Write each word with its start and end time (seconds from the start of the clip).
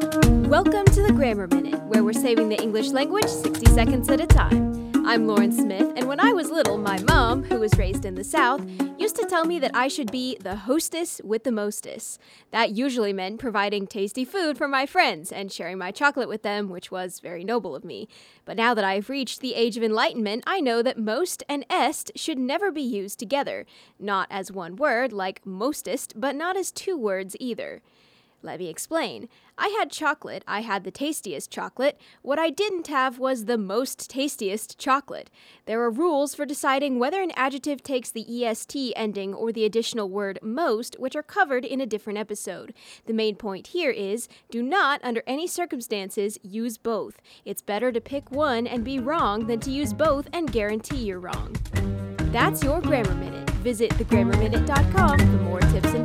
Welcome 0.00 0.86
to 0.86 1.02
the 1.02 1.12
Grammar 1.14 1.46
Minute, 1.48 1.78
where 1.82 2.02
we're 2.02 2.14
saving 2.14 2.48
the 2.48 2.60
English 2.60 2.88
language 2.88 3.26
60 3.26 3.66
seconds 3.66 4.08
at 4.08 4.18
a 4.18 4.26
time. 4.26 4.90
I'm 5.06 5.26
Lauren 5.26 5.52
Smith, 5.52 5.92
and 5.94 6.08
when 6.08 6.18
I 6.18 6.32
was 6.32 6.50
little, 6.50 6.78
my 6.78 6.98
mom, 7.02 7.42
who 7.42 7.60
was 7.60 7.76
raised 7.76 8.06
in 8.06 8.14
the 8.14 8.24
South, 8.24 8.64
used 8.98 9.16
to 9.16 9.26
tell 9.26 9.44
me 9.44 9.58
that 9.58 9.72
I 9.74 9.88
should 9.88 10.10
be 10.10 10.38
the 10.40 10.56
hostess 10.56 11.20
with 11.22 11.44
the 11.44 11.52
mostest. 11.52 12.18
That 12.50 12.70
usually 12.70 13.12
meant 13.12 13.40
providing 13.40 13.86
tasty 13.86 14.24
food 14.24 14.56
for 14.56 14.66
my 14.66 14.86
friends 14.86 15.30
and 15.30 15.52
sharing 15.52 15.76
my 15.76 15.90
chocolate 15.90 16.30
with 16.30 16.42
them, 16.42 16.70
which 16.70 16.90
was 16.90 17.20
very 17.20 17.44
noble 17.44 17.76
of 17.76 17.84
me. 17.84 18.08
But 18.46 18.56
now 18.56 18.72
that 18.72 18.84
I've 18.84 19.10
reached 19.10 19.40
the 19.40 19.54
age 19.54 19.76
of 19.76 19.82
enlightenment, 19.82 20.44
I 20.46 20.60
know 20.60 20.80
that 20.80 20.98
most 20.98 21.42
and 21.46 21.66
est 21.68 22.10
should 22.16 22.38
never 22.38 22.70
be 22.70 22.80
used 22.80 23.18
together. 23.18 23.66
Not 23.98 24.28
as 24.30 24.50
one 24.50 24.76
word, 24.76 25.12
like 25.12 25.44
mostest, 25.44 26.18
but 26.18 26.34
not 26.34 26.56
as 26.56 26.72
two 26.72 26.96
words 26.96 27.36
either. 27.38 27.82
Let 28.42 28.58
me 28.58 28.68
explain. 28.68 29.28
I 29.58 29.68
had 29.78 29.90
chocolate. 29.90 30.42
I 30.46 30.60
had 30.60 30.84
the 30.84 30.90
tastiest 30.90 31.50
chocolate. 31.50 32.00
What 32.22 32.38
I 32.38 32.48
didn't 32.48 32.86
have 32.86 33.18
was 33.18 33.44
the 33.44 33.58
most 33.58 34.08
tastiest 34.08 34.78
chocolate. 34.78 35.28
There 35.66 35.82
are 35.82 35.90
rules 35.90 36.34
for 36.34 36.46
deciding 36.46 36.98
whether 36.98 37.20
an 37.20 37.32
adjective 37.36 37.82
takes 37.82 38.10
the 38.10 38.24
est 38.44 38.92
ending 38.96 39.34
or 39.34 39.52
the 39.52 39.66
additional 39.66 40.08
word 40.08 40.38
most, 40.42 40.96
which 40.98 41.14
are 41.14 41.22
covered 41.22 41.66
in 41.66 41.80
a 41.80 41.86
different 41.86 42.18
episode. 42.18 42.72
The 43.04 43.12
main 43.12 43.36
point 43.36 43.68
here 43.68 43.90
is 43.90 44.28
do 44.50 44.62
not, 44.62 45.00
under 45.04 45.22
any 45.26 45.46
circumstances, 45.46 46.38
use 46.42 46.78
both. 46.78 47.20
It's 47.44 47.62
better 47.62 47.92
to 47.92 48.00
pick 48.00 48.30
one 48.30 48.66
and 48.66 48.82
be 48.82 48.98
wrong 48.98 49.46
than 49.46 49.60
to 49.60 49.70
use 49.70 49.92
both 49.92 50.28
and 50.32 50.50
guarantee 50.50 51.04
you're 51.04 51.20
wrong. 51.20 51.54
That's 52.32 52.64
your 52.64 52.80
Grammar 52.80 53.14
Minute. 53.14 53.50
Visit 53.60 53.90
thegrammarminute.com 53.90 55.18
for 55.18 55.44
more 55.44 55.60
tips 55.60 55.92
and. 55.92 55.99